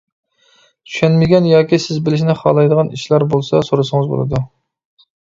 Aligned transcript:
چۈشەنمىگەن 0.91 1.49
ياكى 1.49 1.77
سىز 1.83 1.99
بىلىشنى 2.07 2.35
خالايدىغان 2.39 2.89
ئىشلار 2.95 3.25
بولسا 3.33 3.61
سورىسىڭىز 3.67 4.09
بولىدۇ. 4.15 4.41